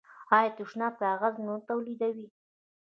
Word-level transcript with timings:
آیا 0.35 0.49
د 0.53 0.55
تشناب 0.57 0.93
کاغذ 1.01 1.33
نه 1.45 1.53
تولیدوي؟ 1.69 2.27